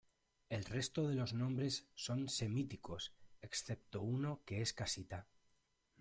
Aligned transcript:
El 0.49 0.65
resto 0.65 1.07
de 1.07 1.13
los 1.13 1.33
nombres 1.35 1.85
son 1.93 2.27
semíticos, 2.27 3.13
excepto 3.39 4.01
uno 4.01 4.41
que 4.45 4.63
es 4.63 4.73
Casita. 4.73 5.27